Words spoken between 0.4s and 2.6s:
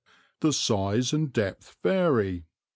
size and depth vary.